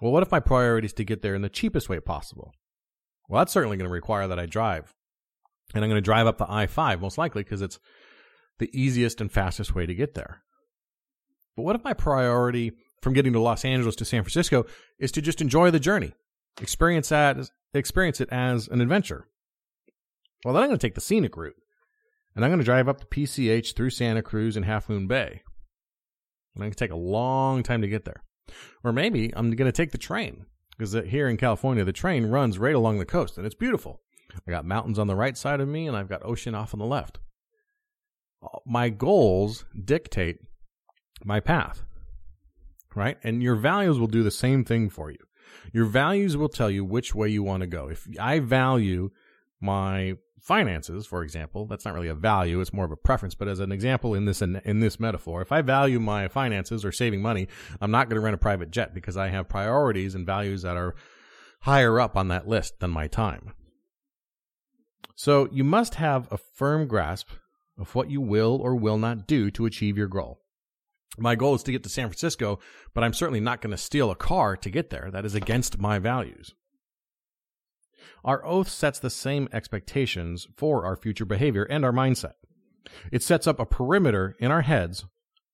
Well, 0.00 0.12
what 0.12 0.22
if 0.22 0.30
my 0.30 0.40
priority 0.40 0.86
is 0.86 0.94
to 0.94 1.04
get 1.04 1.20
there 1.20 1.34
in 1.34 1.42
the 1.42 1.50
cheapest 1.50 1.90
way 1.90 2.00
possible? 2.00 2.54
Well, 3.28 3.38
that's 3.38 3.52
certainly 3.52 3.76
going 3.76 3.86
to 3.86 3.92
require 3.92 4.28
that 4.28 4.38
I 4.38 4.46
drive. 4.46 4.94
And 5.74 5.84
I'm 5.84 5.90
going 5.90 6.02
to 6.02 6.04
drive 6.04 6.26
up 6.26 6.38
the 6.38 6.50
I 6.50 6.66
5 6.66 7.02
most 7.02 7.18
likely 7.18 7.42
because 7.42 7.60
it's 7.60 7.78
the 8.58 8.70
easiest 8.72 9.20
and 9.20 9.30
fastest 9.30 9.74
way 9.74 9.84
to 9.84 9.94
get 9.94 10.14
there. 10.14 10.42
But 11.54 11.64
what 11.64 11.76
if 11.76 11.84
my 11.84 11.92
priority 11.92 12.72
from 13.02 13.12
getting 13.12 13.34
to 13.34 13.40
Los 13.40 13.66
Angeles 13.66 13.96
to 13.96 14.06
San 14.06 14.22
Francisco 14.22 14.64
is 14.98 15.12
to 15.12 15.20
just 15.20 15.42
enjoy 15.42 15.70
the 15.70 15.78
journey, 15.78 16.14
experience 16.62 17.10
that, 17.10 17.36
experience 17.74 18.22
it 18.22 18.30
as 18.32 18.68
an 18.68 18.80
adventure? 18.80 19.26
Well, 20.44 20.54
then 20.54 20.62
I'm 20.62 20.68
going 20.68 20.78
to 20.78 20.86
take 20.86 20.94
the 20.94 21.00
scenic 21.00 21.36
route. 21.36 21.56
And 22.34 22.44
I'm 22.44 22.50
going 22.50 22.60
to 22.60 22.64
drive 22.64 22.88
up 22.88 23.00
to 23.00 23.06
PCH 23.06 23.74
through 23.74 23.90
Santa 23.90 24.22
Cruz 24.22 24.56
and 24.56 24.64
Half 24.64 24.88
Moon 24.88 25.06
Bay. 25.06 25.42
And 26.54 26.60
going 26.60 26.70
to 26.70 26.76
take 26.76 26.92
a 26.92 26.96
long 26.96 27.62
time 27.62 27.82
to 27.82 27.88
get 27.88 28.04
there. 28.04 28.22
Or 28.82 28.92
maybe 28.92 29.32
I'm 29.34 29.50
going 29.50 29.70
to 29.70 29.72
take 29.72 29.92
the 29.92 29.98
train. 29.98 30.46
Because 30.76 30.92
here 31.08 31.28
in 31.28 31.36
California, 31.36 31.84
the 31.84 31.92
train 31.92 32.26
runs 32.26 32.58
right 32.58 32.74
along 32.74 32.98
the 32.98 33.04
coast 33.04 33.36
and 33.36 33.44
it's 33.44 33.54
beautiful. 33.54 34.00
I 34.46 34.50
got 34.50 34.64
mountains 34.64 34.98
on 34.98 35.08
the 35.08 35.16
right 35.16 35.36
side 35.36 35.60
of 35.60 35.68
me 35.68 35.86
and 35.86 35.96
I've 35.96 36.08
got 36.08 36.24
ocean 36.24 36.54
off 36.54 36.72
on 36.72 36.80
the 36.80 36.86
left. 36.86 37.18
Uh, 38.42 38.58
my 38.64 38.88
goals 38.88 39.66
dictate 39.84 40.38
my 41.22 41.38
path, 41.38 41.82
right? 42.94 43.18
And 43.22 43.42
your 43.42 43.56
values 43.56 43.98
will 43.98 44.06
do 44.06 44.22
the 44.22 44.30
same 44.30 44.64
thing 44.64 44.88
for 44.88 45.10
you. 45.10 45.18
Your 45.72 45.84
values 45.84 46.36
will 46.36 46.48
tell 46.48 46.70
you 46.70 46.84
which 46.84 47.14
way 47.14 47.28
you 47.28 47.42
want 47.42 47.60
to 47.60 47.66
go. 47.66 47.88
If 47.88 48.08
I 48.18 48.38
value 48.38 49.10
my 49.60 50.16
finances, 50.40 51.06
for 51.06 51.22
example, 51.22 51.66
that's 51.66 51.84
not 51.84 51.94
really 51.94 52.08
a 52.08 52.14
value, 52.14 52.60
it's 52.60 52.72
more 52.72 52.84
of 52.84 52.92
a 52.92 52.96
preference, 52.96 53.34
but 53.34 53.48
as 53.48 53.60
an 53.60 53.72
example 53.72 54.14
in 54.14 54.24
this 54.24 54.42
in 54.42 54.80
this 54.80 54.98
metaphor, 54.98 55.42
if 55.42 55.52
I 55.52 55.62
value 55.62 56.00
my 56.00 56.28
finances 56.28 56.84
or 56.84 56.92
saving 56.92 57.22
money, 57.22 57.48
I'm 57.80 57.90
not 57.90 58.08
going 58.08 58.16
to 58.16 58.24
rent 58.24 58.34
a 58.34 58.38
private 58.38 58.70
jet 58.70 58.94
because 58.94 59.16
I 59.16 59.28
have 59.28 59.48
priorities 59.48 60.14
and 60.14 60.26
values 60.26 60.62
that 60.62 60.76
are 60.76 60.94
higher 61.62 62.00
up 62.00 62.16
on 62.16 62.28
that 62.28 62.48
list 62.48 62.80
than 62.80 62.90
my 62.90 63.06
time. 63.06 63.52
So, 65.14 65.48
you 65.52 65.64
must 65.64 65.96
have 65.96 66.26
a 66.32 66.38
firm 66.38 66.88
grasp 66.88 67.28
of 67.78 67.94
what 67.94 68.10
you 68.10 68.20
will 68.20 68.58
or 68.62 68.74
will 68.74 68.98
not 68.98 69.26
do 69.26 69.50
to 69.50 69.66
achieve 69.66 69.98
your 69.98 70.08
goal. 70.08 70.40
My 71.18 71.34
goal 71.34 71.54
is 71.54 71.62
to 71.64 71.72
get 71.72 71.82
to 71.82 71.88
San 71.88 72.08
Francisco, 72.08 72.60
but 72.94 73.04
I'm 73.04 73.12
certainly 73.12 73.40
not 73.40 73.60
going 73.60 73.72
to 73.72 73.76
steal 73.76 74.10
a 74.10 74.16
car 74.16 74.56
to 74.56 74.70
get 74.70 74.90
there. 74.90 75.10
That 75.10 75.24
is 75.24 75.34
against 75.34 75.78
my 75.78 75.98
values. 75.98 76.54
Our 78.24 78.44
oath 78.44 78.68
sets 78.68 78.98
the 78.98 79.10
same 79.10 79.48
expectations 79.52 80.46
for 80.56 80.84
our 80.84 80.96
future 80.96 81.24
behavior 81.24 81.64
and 81.64 81.84
our 81.84 81.92
mindset. 81.92 82.34
It 83.12 83.22
sets 83.22 83.46
up 83.46 83.60
a 83.60 83.66
perimeter 83.66 84.36
in 84.38 84.50
our 84.50 84.62
heads 84.62 85.04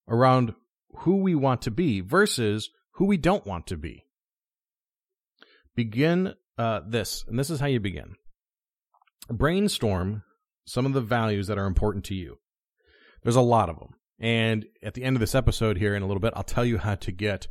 around 0.09 0.55
who 0.99 1.17
we 1.17 1.35
want 1.35 1.62
to 1.62 1.71
be 1.71 2.00
versus 2.00 2.71
who 2.93 3.05
we 3.05 3.17
don't 3.17 3.47
want 3.47 3.67
to 3.69 3.76
be. 3.76 4.05
Begin 5.75 6.35
uh, 6.57 6.81
this, 6.87 7.25
and 7.29 7.38
this 7.38 7.50
is 7.50 7.61
how 7.61 7.67
you 7.67 7.81
begin. 7.81 8.15
Brainstorm 9.31 10.23
some 10.67 10.87
of 10.87 10.93
the 10.93 11.00
values 11.00 11.47
that 11.47 11.59
are 11.59 11.67
important 11.67 12.05
to 12.07 12.15
you. 12.15 12.38
There's 13.23 13.37
a 13.37 13.41
lot 13.41 13.69
of 13.69 13.79
them. 13.79 13.95
And 14.19 14.67
at 14.83 14.95
the 14.95 15.05
end 15.05 15.17
of 15.17 15.21
this 15.21 15.35
episode 15.35 15.79
here 15.79 15.95
in 15.95 16.03
a 16.03 16.07
little 16.07 16.21
bit, 16.21 16.33
I'll 16.37 16.43
tell 16.43 16.65
you 16.65 16.79
how 16.79 16.95
to 16.97 17.12
get 17.12 17.47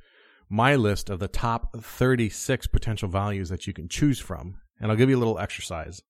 my 0.49 0.75
list 0.75 1.09
of 1.09 1.19
the 1.19 1.27
top 1.27 1.75
36 1.79 2.67
potential 2.67 3.09
values 3.09 3.49
that 3.49 3.67
you 3.67 3.73
can 3.73 3.87
choose 3.87 4.19
from 4.19 4.57
and 4.79 4.91
I'll 4.91 4.97
give 4.97 5.09
you 5.09 5.17
a 5.17 5.19
little 5.19 5.39
exercise 5.39 6.01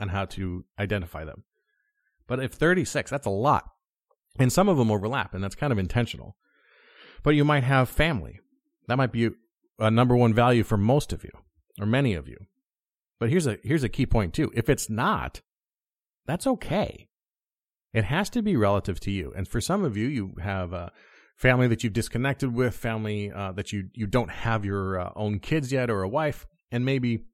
on 0.00 0.08
how 0.08 0.24
to 0.26 0.64
identify 0.78 1.24
them. 1.24 1.44
But 2.26 2.40
if 2.40 2.52
36, 2.52 3.10
that's 3.10 3.26
a 3.26 3.30
lot. 3.30 3.64
And 4.38 4.52
some 4.52 4.68
of 4.68 4.76
them 4.76 4.90
overlap, 4.90 5.34
and 5.34 5.42
that's 5.42 5.54
kind 5.54 5.72
of 5.72 5.78
intentional. 5.78 6.36
But 7.22 7.34
you 7.34 7.44
might 7.44 7.64
have 7.64 7.88
family. 7.88 8.38
That 8.86 8.98
might 8.98 9.12
be 9.12 9.30
a 9.78 9.90
number 9.90 10.16
one 10.16 10.34
value 10.34 10.62
for 10.62 10.76
most 10.76 11.12
of 11.12 11.24
you, 11.24 11.30
or 11.80 11.86
many 11.86 12.14
of 12.14 12.28
you. 12.28 12.36
But 13.18 13.30
here's 13.30 13.46
a 13.46 13.58
here's 13.64 13.82
a 13.82 13.88
key 13.88 14.06
point 14.06 14.34
too. 14.34 14.52
If 14.54 14.68
it's 14.68 14.88
not, 14.88 15.40
that's 16.26 16.46
okay. 16.46 17.08
It 17.92 18.04
has 18.04 18.30
to 18.30 18.42
be 18.42 18.56
relative 18.56 19.00
to 19.00 19.10
you. 19.10 19.32
And 19.34 19.48
for 19.48 19.60
some 19.60 19.84
of 19.84 19.96
you, 19.96 20.06
you 20.06 20.34
have 20.40 20.72
a 20.72 20.92
family 21.34 21.66
that 21.68 21.82
you've 21.82 21.92
disconnected 21.92 22.54
with, 22.54 22.76
family 22.76 23.32
uh, 23.32 23.52
that 23.52 23.72
you 23.72 23.88
you 23.94 24.06
don't 24.06 24.30
have 24.30 24.64
your 24.64 25.00
uh, 25.00 25.12
own 25.16 25.40
kids 25.40 25.72
yet, 25.72 25.90
or 25.90 26.02
a 26.02 26.08
wife, 26.08 26.46
and 26.70 26.84
maybe 26.84 27.24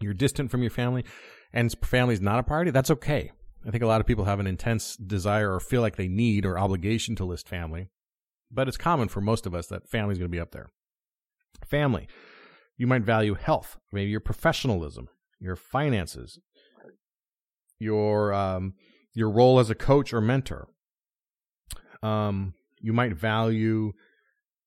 you're 0.00 0.14
distant 0.14 0.50
from 0.50 0.62
your 0.62 0.70
family, 0.70 1.04
and 1.52 1.74
family 1.84 2.14
is 2.14 2.20
not 2.20 2.38
a 2.38 2.42
priority. 2.42 2.70
That's 2.70 2.90
okay. 2.90 3.32
I 3.66 3.70
think 3.70 3.82
a 3.82 3.86
lot 3.86 4.00
of 4.00 4.06
people 4.06 4.24
have 4.24 4.40
an 4.40 4.46
intense 4.46 4.96
desire 4.96 5.54
or 5.54 5.60
feel 5.60 5.82
like 5.82 5.96
they 5.96 6.08
need 6.08 6.46
or 6.46 6.58
obligation 6.58 7.14
to 7.16 7.24
list 7.24 7.48
family, 7.48 7.88
but 8.50 8.68
it's 8.68 8.76
common 8.76 9.08
for 9.08 9.20
most 9.20 9.46
of 9.46 9.54
us 9.54 9.66
that 9.66 9.88
family 9.88 10.12
is 10.12 10.18
going 10.18 10.30
to 10.30 10.36
be 10.36 10.40
up 10.40 10.52
there. 10.52 10.70
Family. 11.66 12.08
You 12.78 12.86
might 12.86 13.02
value 13.02 13.34
health, 13.34 13.76
maybe 13.92 14.10
your 14.10 14.20
professionalism, 14.20 15.08
your 15.38 15.56
finances, 15.56 16.38
your 17.78 18.32
um, 18.32 18.74
your 19.12 19.30
role 19.30 19.58
as 19.58 19.68
a 19.68 19.74
coach 19.74 20.14
or 20.14 20.20
mentor. 20.22 20.68
Um, 22.02 22.54
you 22.80 22.94
might 22.94 23.14
value 23.14 23.92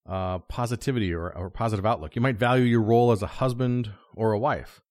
uh, 0.07 0.39
positivity 0.39 1.13
or, 1.13 1.35
or 1.35 1.49
positive 1.49 1.85
outlook. 1.85 2.15
You 2.15 2.21
might 2.21 2.37
value 2.37 2.65
your 2.65 2.81
role 2.81 3.11
as 3.11 3.23
a 3.23 3.27
husband 3.27 3.91
or 4.15 4.33
a 4.33 4.39
wife. 4.39 4.81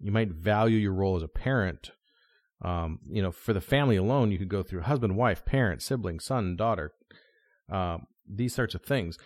You 0.00 0.12
might 0.12 0.30
value 0.30 0.78
your 0.78 0.92
role 0.92 1.16
as 1.16 1.22
a 1.22 1.28
parent. 1.28 1.90
Um, 2.62 3.00
you 3.10 3.22
know, 3.22 3.32
for 3.32 3.52
the 3.52 3.60
family 3.60 3.96
alone, 3.96 4.30
you 4.30 4.38
could 4.38 4.48
go 4.48 4.62
through 4.62 4.82
husband, 4.82 5.16
wife, 5.16 5.44
parent, 5.44 5.82
sibling, 5.82 6.20
son, 6.20 6.56
daughter, 6.56 6.92
um, 7.70 8.06
these 8.28 8.54
sorts 8.54 8.74
of 8.74 8.82
things. 8.82 9.18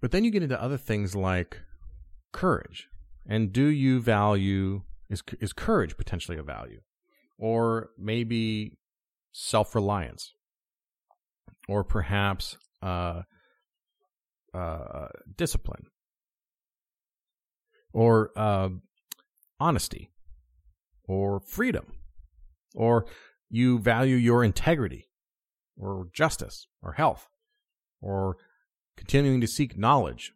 But 0.00 0.10
then 0.10 0.24
you 0.24 0.30
get 0.30 0.42
into 0.42 0.60
other 0.60 0.76
things 0.76 1.14
like 1.14 1.60
courage. 2.32 2.88
And 3.26 3.52
do 3.52 3.66
you 3.66 4.00
value 4.00 4.82
is 5.08 5.22
is 5.40 5.52
courage 5.52 5.96
potentially 5.96 6.38
a 6.38 6.42
value? 6.42 6.80
Or 7.38 7.90
maybe 7.98 8.78
self-reliance. 9.32 10.34
Or 11.68 11.84
perhaps 11.84 12.56
uh, 12.82 13.22
uh, 14.52 15.08
discipline. 15.36 15.86
Or 17.92 18.30
uh, 18.36 18.70
honesty. 19.60 20.10
Or 21.06 21.40
freedom. 21.40 21.92
Or 22.74 23.06
you 23.48 23.78
value 23.78 24.16
your 24.16 24.42
integrity 24.42 25.08
or 25.76 26.06
justice 26.14 26.66
or 26.82 26.92
health 26.92 27.28
or 28.00 28.36
continuing 28.96 29.40
to 29.40 29.46
seek 29.46 29.78
knowledge, 29.78 30.32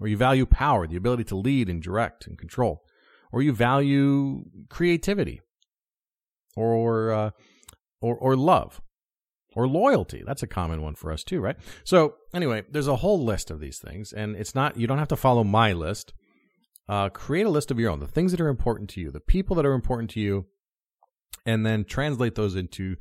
or 0.00 0.08
you 0.08 0.16
value 0.16 0.46
power, 0.46 0.86
the 0.86 0.96
ability 0.96 1.24
to 1.24 1.36
lead 1.36 1.68
and 1.68 1.82
direct 1.82 2.26
and 2.26 2.38
control, 2.38 2.82
or 3.32 3.42
you 3.42 3.52
value 3.52 4.44
creativity, 4.68 5.40
or 6.56 7.12
uh, 7.12 7.30
or 8.00 8.16
or 8.16 8.36
love, 8.36 8.80
or 9.54 9.66
loyalty. 9.66 10.22
That's 10.26 10.42
a 10.42 10.46
common 10.46 10.82
one 10.82 10.94
for 10.94 11.12
us 11.12 11.24
too, 11.24 11.40
right? 11.40 11.56
So 11.84 12.14
anyway, 12.34 12.62
there's 12.70 12.88
a 12.88 12.96
whole 12.96 13.22
list 13.22 13.50
of 13.50 13.60
these 13.60 13.78
things, 13.78 14.12
and 14.12 14.36
it's 14.36 14.54
not 14.54 14.76
you 14.76 14.86
don't 14.86 14.98
have 14.98 15.08
to 15.08 15.16
follow 15.16 15.44
my 15.44 15.72
list. 15.72 16.12
Uh, 16.88 17.08
create 17.08 17.46
a 17.46 17.50
list 17.50 17.70
of 17.70 17.80
your 17.80 17.90
own, 17.90 17.98
the 17.98 18.06
things 18.06 18.30
that 18.30 18.40
are 18.40 18.48
important 18.48 18.88
to 18.90 19.00
you, 19.00 19.10
the 19.10 19.20
people 19.20 19.56
that 19.56 19.66
are 19.66 19.72
important 19.72 20.10
to 20.10 20.20
you, 20.20 20.46
and 21.44 21.66
then 21.66 21.84
translate 21.84 22.34
those 22.34 22.54
into 22.54 22.96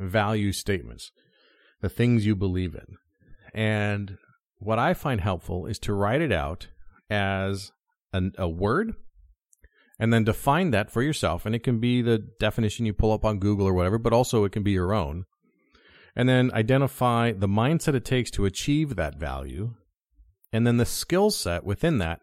value 0.00 0.52
statements, 0.52 1.12
the 1.80 1.88
things 1.88 2.26
you 2.26 2.34
believe 2.34 2.74
in. 2.74 2.96
And 3.54 4.16
what 4.58 4.78
I 4.78 4.94
find 4.94 5.20
helpful 5.20 5.66
is 5.66 5.78
to 5.80 5.92
write 5.92 6.20
it 6.20 6.32
out 6.32 6.68
as 7.08 7.72
an, 8.12 8.32
a 8.38 8.48
word 8.48 8.94
and 9.98 10.12
then 10.12 10.24
define 10.24 10.70
that 10.70 10.90
for 10.90 11.02
yourself. 11.02 11.44
And 11.44 11.54
it 11.54 11.62
can 11.62 11.78
be 11.78 12.00
the 12.00 12.18
definition 12.18 12.86
you 12.86 12.94
pull 12.94 13.12
up 13.12 13.24
on 13.24 13.38
Google 13.38 13.66
or 13.66 13.74
whatever, 13.74 13.98
but 13.98 14.12
also 14.12 14.44
it 14.44 14.52
can 14.52 14.62
be 14.62 14.70
your 14.72 14.94
own. 14.94 15.24
And 16.16 16.28
then 16.28 16.50
identify 16.52 17.32
the 17.32 17.46
mindset 17.46 17.94
it 17.94 18.04
takes 18.04 18.30
to 18.32 18.46
achieve 18.46 18.96
that 18.96 19.18
value. 19.18 19.74
And 20.52 20.66
then 20.66 20.78
the 20.78 20.86
skill 20.86 21.30
set 21.30 21.64
within 21.64 21.98
that 21.98 22.20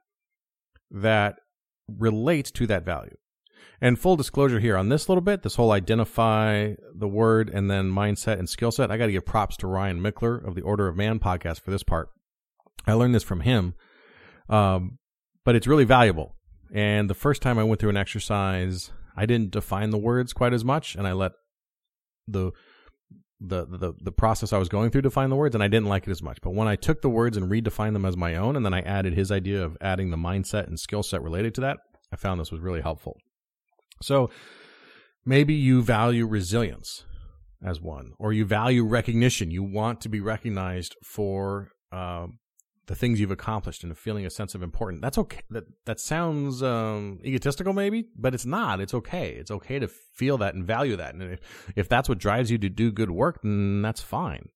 that 0.91 1.39
relates 1.88 2.51
to 2.51 2.67
that 2.67 2.86
value. 2.86 3.15
And 3.79 4.00
full 4.00 4.15
disclosure 4.15 4.60
here 4.60 4.75
on 4.75 4.89
this 4.89 5.08
little 5.08 5.22
bit, 5.22 5.44
this 5.44 5.56
whole 5.56 5.72
identify 5.72 6.74
the 6.96 7.08
word 7.08 7.50
and 7.50 7.70
then 7.70 7.91
mindset 7.91 8.39
and 8.39 8.50
skill 8.50 8.72
set, 8.72 8.89
I 8.89 8.98
got 8.98 9.06
to 9.06 9.12
give 9.12 9.25
props 9.25 9.56
to 9.58 9.67
Ryan 9.67 10.01
Michler 10.01 10.46
of 10.46 10.56
the 10.56 10.62
Order 10.62 10.88
of 10.88 10.96
Man 10.96 11.20
podcast 11.20 11.62
for 11.62 11.72
this 11.72 11.84
part. 11.84 12.10
I 12.88 12.94
learned 12.94 13.13
this 13.13 13.24
from 13.24 13.41
him, 13.41 13.75
um, 14.50 14.98
but 15.46 15.56
it's 15.56 15.67
really 15.67 15.84
valuable. 15.84 16.36
And 16.74 17.10
the 17.10 17.13
first 17.13 17.41
time 17.41 17.60
I 17.60 17.63
went 17.63 17.79
through 17.79 17.91
an 17.91 17.98
exercise, 17.98 18.91
I 19.15 19.25
didn't 19.25 19.51
define 19.51 19.91
the 19.91 19.98
words 19.98 20.34
quite 20.34 20.53
as 20.53 20.65
much, 20.65 20.96
and 20.96 21.08
I 21.08 21.13
let 21.13 21.34
the 22.27 22.51
the 23.39 23.65
the 23.65 23.94
the 24.01 24.12
process 24.12 24.51
I 24.51 24.58
was 24.58 24.70
going 24.70 24.89
through 24.89 25.03
to 25.03 25.12
find 25.12 25.32
the 25.32 25.36
words, 25.36 25.56
and 25.56 25.63
I 25.63 25.67
didn't 25.67 25.89
like 25.89 26.08
it 26.08 26.12
as 26.12 26.24
much. 26.24 26.39
But 26.41 26.51
when 26.51 26.67
I 26.67 26.75
took 26.75 27.01
the 27.01 27.10
words 27.10 27.38
and 27.38 27.50
redefined 27.50 27.94
them 27.94 28.06
as 28.06 28.17
my 28.17 28.36
own, 28.36 28.56
and 28.56 28.65
then 28.65 28.74
I 28.74 28.82
added 28.82 29.13
his 29.13 29.32
idea 29.32 29.63
of 29.63 29.77
adding 29.79 30.10
the 30.10 30.17
mindset 30.17 30.67
and 30.67 30.79
skill 30.79 31.03
set 31.03 31.22
related 31.22 31.53
to 31.56 31.62
that, 31.62 31.77
I 32.12 32.15
found 32.15 32.39
this 32.39 32.51
was 32.51 32.62
really 32.62 32.82
helpful. 32.82 33.17
So 34.01 34.29
maybe 35.25 35.53
you 35.53 35.84
value 35.84 36.25
resilience 36.25 37.03
as 37.63 37.82
one, 37.82 38.12
or 38.20 38.34
you 38.34 38.46
value 38.46 38.84
recognition. 38.86 39.51
You 39.51 39.63
want 39.63 40.01
to 40.01 40.10
be 40.10 40.20
recognized 40.20 40.96
for 41.03 41.70
um, 41.91 42.39
the 42.88 42.96
things 42.96 43.20
you've 43.20 43.32
accomplished 43.32 43.84
and 43.84 43.98
feeling 43.98 44.25
a 44.25 44.29
sense 44.29 44.56
of 44.56 44.63
importance. 44.63 45.01
That's 45.01 45.17
okay. 45.17 45.41
That 45.50 45.65
that 45.86 46.00
sounds 46.00 46.63
um, 46.63 47.20
egotistical, 47.24 47.74
maybe, 47.74 48.08
but 48.17 48.34
it's 48.34 48.46
not. 48.46 48.79
It's 48.79 48.94
okay. 48.94 49.32
It's 49.32 49.51
okay 49.51 49.77
to 49.79 49.88
feel 49.88 50.38
that 50.39 50.56
and 50.56 50.65
value 50.65 50.96
that. 50.96 51.13
And 51.13 51.34
if, 51.34 51.74
if 51.75 51.89
that's 51.89 52.10
what 52.10 52.17
drives 52.17 52.50
you 52.50 52.58
to 52.58 52.70
do 52.70 52.91
good 52.91 53.12
work, 53.12 53.41
then 53.44 53.82
that's 53.82 54.01
fine. 54.01 54.50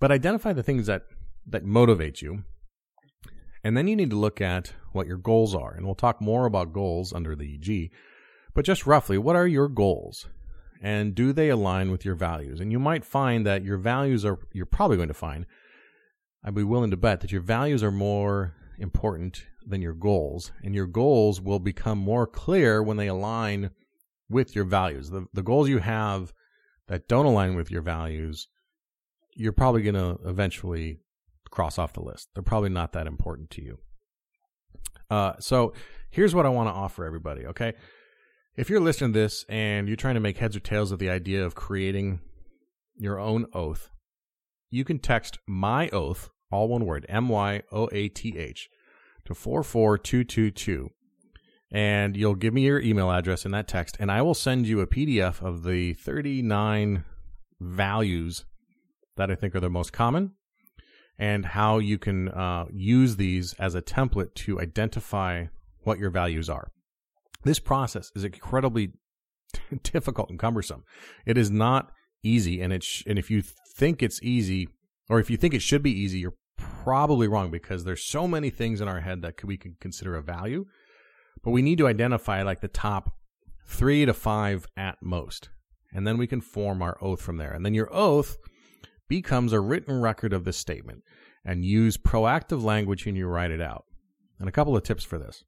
But 0.00 0.10
identify 0.10 0.52
the 0.52 0.62
things 0.62 0.86
that 0.86 1.02
that 1.46 1.64
motivate 1.64 2.20
you, 2.20 2.42
and 3.62 3.76
then 3.76 3.86
you 3.86 3.94
need 3.94 4.10
to 4.10 4.16
look 4.16 4.40
at 4.40 4.72
what 4.92 5.06
your 5.06 5.18
goals 5.18 5.54
are. 5.54 5.72
And 5.72 5.86
we'll 5.86 5.94
talk 5.94 6.20
more 6.20 6.46
about 6.46 6.72
goals 6.72 7.12
under 7.12 7.36
the 7.36 7.58
G. 7.58 7.92
But 8.54 8.64
just 8.64 8.86
roughly, 8.86 9.18
what 9.18 9.36
are 9.36 9.46
your 9.46 9.68
goals? 9.68 10.26
And 10.80 11.14
do 11.14 11.32
they 11.32 11.48
align 11.48 11.90
with 11.90 12.04
your 12.04 12.14
values? 12.14 12.60
And 12.60 12.70
you 12.70 12.78
might 12.78 13.04
find 13.04 13.46
that 13.46 13.64
your 13.64 13.78
values 13.78 14.24
are, 14.24 14.38
you're 14.52 14.66
probably 14.66 14.96
going 14.96 15.08
to 15.08 15.14
find 15.14 15.46
I'd 16.44 16.54
be 16.54 16.62
willing 16.62 16.90
to 16.90 16.96
bet 16.96 17.20
that 17.20 17.32
your 17.32 17.40
values 17.40 17.82
are 17.82 17.90
more 17.90 18.54
important 18.78 19.44
than 19.66 19.80
your 19.80 19.94
goals, 19.94 20.52
and 20.62 20.74
your 20.74 20.86
goals 20.86 21.40
will 21.40 21.58
become 21.58 21.98
more 21.98 22.26
clear 22.26 22.82
when 22.82 22.98
they 22.98 23.06
align 23.06 23.70
with 24.28 24.54
your 24.54 24.64
values. 24.64 25.10
The, 25.10 25.26
the 25.32 25.42
goals 25.42 25.68
you 25.68 25.78
have 25.78 26.34
that 26.88 27.08
don't 27.08 27.24
align 27.24 27.54
with 27.54 27.70
your 27.70 27.80
values, 27.80 28.48
you're 29.34 29.52
probably 29.52 29.82
going 29.82 29.94
to 29.94 30.18
eventually 30.28 31.00
cross 31.50 31.78
off 31.78 31.94
the 31.94 32.02
list. 32.02 32.28
They're 32.34 32.42
probably 32.42 32.68
not 32.68 32.92
that 32.92 33.06
important 33.06 33.48
to 33.50 33.62
you. 33.62 33.78
Uh, 35.08 35.34
so 35.38 35.72
here's 36.10 36.34
what 36.34 36.44
I 36.44 36.50
want 36.50 36.68
to 36.68 36.74
offer 36.74 37.04
everybody, 37.04 37.46
okay? 37.46 37.74
If 38.56 38.68
you're 38.68 38.80
listening 38.80 39.12
to 39.14 39.18
this 39.18 39.44
and 39.48 39.88
you're 39.88 39.96
trying 39.96 40.14
to 40.14 40.20
make 40.20 40.38
heads 40.38 40.56
or 40.56 40.60
tails 40.60 40.92
of 40.92 40.98
the 40.98 41.10
idea 41.10 41.44
of 41.44 41.54
creating 41.54 42.20
your 42.96 43.18
own 43.18 43.46
oath, 43.54 43.88
you 44.70 44.84
can 44.84 44.98
text 44.98 45.38
my 45.46 45.88
oath 45.88 46.30
all 46.50 46.68
one 46.68 46.84
word, 46.84 47.06
M 47.08 47.28
Y 47.28 47.62
O 47.72 47.88
A 47.92 48.08
T 48.08 48.36
H, 48.38 48.68
to 49.24 49.34
44222. 49.34 50.90
And 51.72 52.16
you'll 52.16 52.36
give 52.36 52.54
me 52.54 52.62
your 52.62 52.80
email 52.80 53.10
address 53.10 53.44
in 53.44 53.50
that 53.50 53.66
text, 53.66 53.96
and 53.98 54.10
I 54.10 54.22
will 54.22 54.34
send 54.34 54.66
you 54.66 54.80
a 54.80 54.86
PDF 54.86 55.42
of 55.42 55.64
the 55.64 55.94
39 55.94 57.04
values 57.60 58.44
that 59.16 59.30
I 59.30 59.34
think 59.34 59.54
are 59.54 59.60
the 59.60 59.70
most 59.70 59.92
common 59.92 60.32
and 61.18 61.46
how 61.46 61.78
you 61.78 61.98
can 61.98 62.28
uh, 62.28 62.66
use 62.72 63.16
these 63.16 63.54
as 63.54 63.74
a 63.74 63.82
template 63.82 64.34
to 64.34 64.60
identify 64.60 65.46
what 65.82 65.98
your 65.98 66.10
values 66.10 66.48
are. 66.48 66.70
This 67.44 67.58
process 67.58 68.10
is 68.16 68.24
incredibly 68.24 68.92
difficult 69.82 70.30
and 70.30 70.38
cumbersome. 70.38 70.84
It 71.26 71.38
is 71.38 71.50
not 71.50 71.92
easy, 72.22 72.60
and 72.60 72.72
it 72.72 72.82
sh- 72.82 73.04
and 73.06 73.18
if 73.18 73.30
you 73.30 73.42
think 73.76 74.02
it's 74.02 74.20
easy, 74.22 74.68
or 75.08 75.20
if 75.20 75.30
you 75.30 75.36
think 75.36 75.54
it 75.54 75.62
should 75.62 75.82
be 75.82 75.92
easy, 75.92 76.18
you're 76.18 76.36
probably 76.56 77.28
wrong 77.28 77.50
because 77.50 77.84
there's 77.84 78.04
so 78.04 78.26
many 78.26 78.50
things 78.50 78.80
in 78.80 78.88
our 78.88 79.00
head 79.00 79.22
that 79.22 79.42
we 79.44 79.56
can 79.56 79.76
consider 79.80 80.16
a 80.16 80.22
value, 80.22 80.66
but 81.42 81.50
we 81.50 81.62
need 81.62 81.78
to 81.78 81.88
identify 81.88 82.42
like 82.42 82.60
the 82.60 82.68
top 82.68 83.14
three 83.66 84.04
to 84.04 84.14
five 84.14 84.66
at 84.76 84.96
most. 85.02 85.48
And 85.92 86.06
then 86.06 86.18
we 86.18 86.26
can 86.26 86.40
form 86.40 86.82
our 86.82 86.96
oath 87.00 87.20
from 87.20 87.36
there. 87.36 87.52
And 87.52 87.64
then 87.64 87.74
your 87.74 87.88
oath 87.94 88.36
becomes 89.08 89.52
a 89.52 89.60
written 89.60 90.00
record 90.00 90.32
of 90.32 90.44
this 90.44 90.56
statement 90.56 91.02
and 91.44 91.64
use 91.64 91.96
proactive 91.96 92.62
language 92.62 93.06
when 93.06 93.16
you 93.16 93.26
write 93.26 93.50
it 93.50 93.60
out. 93.60 93.84
And 94.38 94.48
a 94.48 94.52
couple 94.52 94.76
of 94.76 94.82
tips 94.82 95.04
for 95.04 95.18
this. 95.18 95.44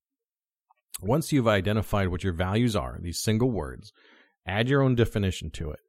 Once 1.00 1.32
you've 1.32 1.48
identified 1.48 2.08
what 2.08 2.22
your 2.24 2.32
values 2.32 2.76
are, 2.76 2.98
these 3.02 3.22
single 3.22 3.50
words, 3.50 3.92
add 4.46 4.68
your 4.68 4.82
own 4.82 4.94
definition 4.94 5.50
to 5.50 5.70
it. 5.70 5.80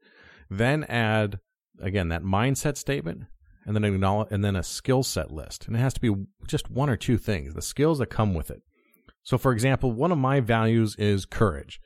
Then 0.49 0.83
add, 0.85 1.39
again, 1.79 2.09
that 2.09 2.23
mindset 2.23 2.77
statement 2.77 3.23
and 3.67 3.75
then 3.75 3.83
acknowledge, 3.83 4.29
and 4.31 4.43
then 4.43 4.55
a 4.55 4.63
skill 4.63 5.03
set 5.03 5.29
list. 5.29 5.67
And 5.67 5.75
it 5.75 5.79
has 5.79 5.93
to 5.93 5.99
be 5.99 6.15
just 6.47 6.71
one 6.71 6.89
or 6.89 6.95
two 6.95 7.17
things, 7.17 7.53
the 7.53 7.61
skills 7.61 7.99
that 7.99 8.07
come 8.07 8.33
with 8.33 8.49
it. 8.49 8.61
So, 9.23 9.37
for 9.37 9.51
example, 9.51 9.91
one 9.91 10.13
of 10.13 10.17
my 10.17 10.39
values 10.39 10.95
is 10.97 11.25
courage, 11.25 11.81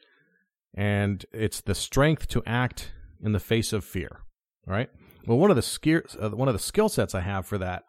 and 0.75 1.25
it's 1.33 1.59
the 1.59 1.73
strength 1.73 2.27
to 2.29 2.43
act 2.45 2.91
in 3.19 3.31
the 3.31 3.39
face 3.39 3.73
of 3.73 3.83
fear. 3.83 4.21
All 4.67 4.73
right. 4.75 4.91
Well, 5.25 5.39
one 5.39 5.49
of 5.49 5.55
the 5.55 5.63
skill 5.63 6.01
uh, 6.21 6.29
one 6.29 6.47
of 6.47 6.53
the 6.53 6.59
skill 6.59 6.87
sets 6.87 7.15
I 7.15 7.21
have 7.21 7.47
for 7.47 7.57
that 7.57 7.83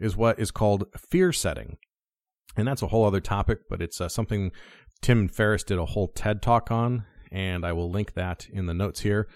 is 0.00 0.16
what 0.16 0.40
is 0.40 0.50
called 0.50 0.84
fear 0.98 1.32
setting, 1.32 1.76
and 2.56 2.66
that's 2.66 2.82
a 2.82 2.88
whole 2.88 3.04
other 3.04 3.20
topic. 3.20 3.60
But 3.70 3.80
it's 3.80 4.00
uh, 4.00 4.08
something 4.08 4.50
Tim 5.00 5.28
Ferriss 5.28 5.62
did 5.62 5.78
a 5.78 5.86
whole 5.86 6.08
TED 6.08 6.42
talk 6.42 6.72
on, 6.72 7.04
and 7.30 7.64
I 7.64 7.72
will 7.72 7.88
link 7.88 8.14
that 8.14 8.48
in 8.52 8.66
the 8.66 8.74
notes 8.74 9.00
here. 9.00 9.28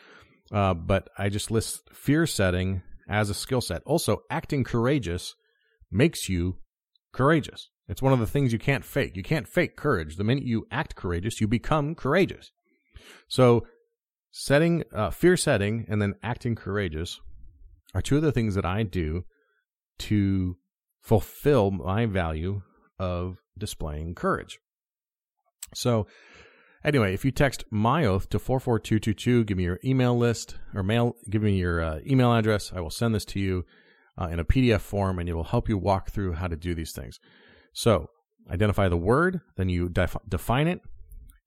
Uh, 0.51 0.75
but 0.75 1.09
I 1.17 1.29
just 1.29 1.53
list 1.53 1.89
fear 1.93 2.27
setting 2.27 2.83
as 3.09 3.31
a 3.31 3.35
skill 3.35 3.61
set. 3.61 3.83
Also, 3.85 4.23
acting 4.31 4.65
courageous 4.65 5.35
makes 5.91 6.29
you 6.29 6.57
courageous. 7.13 7.71
It's 7.89 8.03
one 8.03 8.13
of 8.13 8.19
the 8.19 8.27
things 8.27 8.53
you 8.53 8.59
can't 8.59 8.85
fake. 8.85 9.17
You 9.17 9.23
can't 9.23 9.49
fake 9.49 9.77
courage. 9.77 10.17
The 10.17 10.25
minute 10.25 10.45
you 10.45 10.67
act 10.71 10.97
courageous, 10.97 11.41
you 11.41 11.47
become 11.47 11.95
courageous. 11.95 12.51
So, 13.29 13.67
setting, 14.33 14.85
uh, 14.93 15.11
fear 15.11 15.37
setting 15.37 15.87
and 15.89 16.03
then 16.03 16.15
acting 16.23 16.57
courageous 16.57 17.21
are 17.95 18.03
two 18.03 18.17
of 18.17 18.23
the 18.23 18.33
things 18.33 18.55
that 18.57 18.65
I 18.65 18.83
do 18.83 19.25
to 19.99 20.57
fulfill 21.01 21.71
my 21.71 22.07
value 22.07 22.63
of 22.99 23.39
displaying 23.57 24.15
courage. 24.15 24.59
So, 25.75 26.07
anyway, 26.87 27.13
if 27.13 27.25
you 27.25 27.31
text 27.31 27.65
my 27.71 28.07
oath 28.07 28.31
to 28.31 28.39
44222, 28.39 29.45
give 29.45 29.59
me 29.59 29.65
your 29.65 29.81
email 29.85 30.17
list 30.17 30.57
or 30.75 30.83
mail, 30.83 31.17
give 31.29 31.43
me 31.43 31.59
your 31.59 31.83
uh, 31.83 31.99
email 32.07 32.33
address. 32.33 32.73
I 32.75 32.81
will 32.81 32.91
send 32.91 33.15
this 33.15 33.25
to 33.27 33.41
you 33.41 33.67
uh, 34.17 34.29
in 34.29 34.39
a 34.39 34.45
PDF 34.45 34.81
form 34.81 35.19
and 35.19 35.29
it 35.29 35.35
will 35.35 35.45
help 35.45 35.69
you 35.69 35.77
walk 35.77 36.11
through 36.11 36.35
how 36.35 36.47
to 36.47 36.57
do 36.57 36.75
these 36.75 36.93
things. 36.93 37.19
So, 37.73 38.09
identify 38.51 38.89
the 38.89 38.97
word, 38.97 39.41
then 39.57 39.69
you 39.69 39.89
def- 39.89 40.17
define 40.29 40.69
it, 40.69 40.81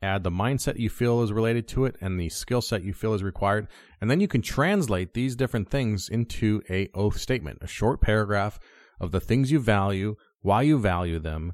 add 0.02 0.24
the 0.24 0.30
mindset 0.30 0.78
you 0.78 0.90
feel 0.90 1.24
is 1.24 1.32
related 1.32 1.68
to 1.70 1.86
it 1.86 1.96
and 2.02 2.20
the 2.20 2.30
skill 2.30 2.62
set 2.62 2.84
you 2.84 2.94
feel 2.94 3.14
is 3.14 3.24
required, 3.24 3.68
and 4.02 4.12
then 4.12 4.20
you 4.20 4.28
can 4.28 4.42
translate 4.42 5.14
these 5.14 5.36
different 5.36 5.70
things 5.70 6.10
into 6.10 6.62
a 6.70 6.90
oath 6.94 7.18
statement, 7.18 7.60
a 7.62 7.68
short 7.68 8.02
paragraph 8.02 8.60
of 9.00 9.12
the 9.12 9.22
things 9.22 9.52
you 9.52 9.60
value, 9.60 10.16
why 10.42 10.62
you 10.62 10.78
value 10.78 11.20
them, 11.20 11.54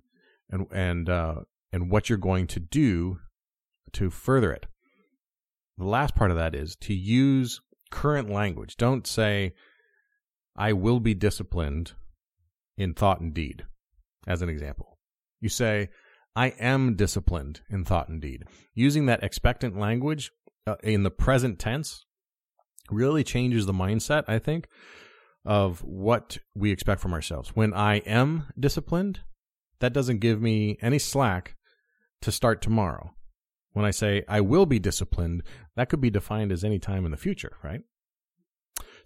and 0.50 0.66
and 0.72 1.10
uh, 1.10 1.36
and 1.72 1.92
what 1.92 2.10
you're 2.10 2.18
going 2.18 2.48
to 2.48 2.60
do 2.60 3.20
to 3.96 4.10
further 4.10 4.52
it. 4.52 4.66
The 5.78 5.86
last 5.86 6.16
part 6.16 6.32
of 6.32 6.38
that 6.38 6.56
is 6.56 6.76
to 6.82 6.94
use 6.94 7.60
current 7.92 8.30
language. 8.30 8.78
Don't 8.78 9.06
say, 9.06 9.54
I 10.56 10.74
will 10.74 11.00
be 11.00 11.14
disciplined 11.14 11.94
in 12.78 12.94
thought 12.94 13.20
and 13.20 13.34
deed 13.34 13.66
as 14.28 14.42
an 14.42 14.50
example. 14.50 14.98
You 15.42 15.50
say, 15.50 15.90
I 16.36 16.48
am 16.60 16.96
disciplined 16.96 17.62
in 17.70 17.86
thought 17.86 18.10
and 18.10 18.22
deed. 18.22 18.44
Using 18.74 19.06
that 19.06 19.24
expectant 19.24 19.78
language 19.78 20.32
uh, 20.68 20.76
in 20.84 21.04
the 21.04 21.12
present 21.12 21.60
tense 21.60 22.06
really 22.92 23.24
changes 23.24 23.66
the 23.66 23.74
mindset, 23.74 24.24
I 24.28 24.40
think, 24.40 24.68
of 25.46 25.80
what 25.84 26.38
we 26.56 26.72
expect 26.72 27.02
from 27.02 27.14
ourselves. 27.14 27.50
When 27.50 27.74
I 27.74 27.98
am 28.00 28.48
disciplined, 28.60 29.22
that 29.80 29.94
doesn't 29.94 30.20
give 30.20 30.42
me 30.42 30.78
any 30.82 31.00
slack 31.00 31.56
to 32.22 32.32
start 32.32 32.62
tomorrow. 32.62 33.12
When 33.76 33.86
I 33.86 33.92
say 33.92 34.24
I 34.30 34.40
will 34.40 34.66
be 34.66 34.80
disciplined, 34.80 35.44
that 35.76 35.90
could 35.90 36.00
be 36.00 36.10
defined 36.10 36.54
as 36.54 36.64
any 36.64 36.80
time 36.80 37.04
in 37.04 37.12
the 37.12 37.18
future, 37.18 37.58
right? 37.62 37.82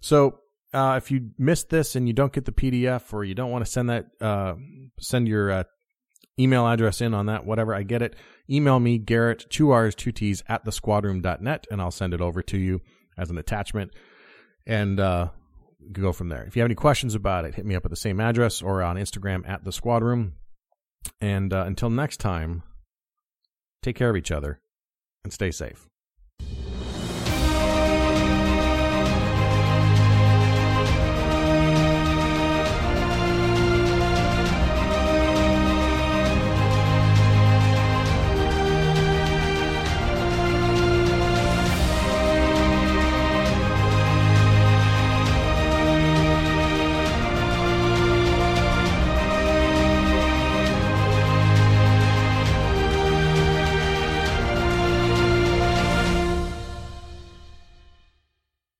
So 0.00 0.38
uh, 0.72 0.94
if 0.96 1.10
you 1.10 1.30
missed 1.38 1.70
this 1.70 1.96
and 1.96 2.06
you 2.06 2.14
don't 2.14 2.32
get 2.32 2.44
the 2.44 2.52
PDF 2.52 3.12
or 3.12 3.24
you 3.24 3.34
don't 3.34 3.50
want 3.50 3.64
to 3.64 3.70
send 3.70 3.90
that, 3.90 4.06
uh, 4.20 4.54
send 5.00 5.26
your 5.26 5.50
uh, 5.50 5.64
email 6.38 6.68
address 6.68 7.00
in 7.00 7.14
on 7.14 7.26
that, 7.26 7.44
whatever, 7.44 7.74
I 7.74 7.82
get 7.82 8.00
it. 8.00 8.14
Email 8.48 8.78
me, 8.78 8.98
Garrett, 8.98 9.44
two 9.50 9.72
R's, 9.72 9.96
two 9.96 10.12
T's 10.12 10.44
at 10.48 10.64
the 10.64 10.70
squadroom.net, 10.70 11.66
and 11.68 11.82
I'll 11.82 11.90
send 11.90 12.14
it 12.14 12.20
over 12.20 12.40
to 12.40 12.56
you 12.56 12.80
as 13.18 13.28
an 13.28 13.38
attachment. 13.38 13.90
And 14.68 15.00
uh, 15.00 15.30
go 15.90 16.12
from 16.12 16.28
there. 16.28 16.44
If 16.44 16.54
you 16.54 16.62
have 16.62 16.68
any 16.68 16.76
questions 16.76 17.16
about 17.16 17.44
it, 17.44 17.56
hit 17.56 17.66
me 17.66 17.74
up 17.74 17.84
at 17.84 17.90
the 17.90 17.96
same 17.96 18.20
address 18.20 18.62
or 18.62 18.84
on 18.84 18.94
Instagram 18.94 19.48
at 19.48 19.64
the 19.64 19.72
squadroom. 19.72 20.34
And 21.20 21.52
uh, 21.52 21.64
until 21.66 21.90
next 21.90 22.18
time, 22.18 22.62
take 23.82 23.96
care 23.96 24.10
of 24.10 24.16
each 24.16 24.30
other 24.30 24.60
and 25.24 25.32
stay 25.32 25.50
safe. 25.50 25.89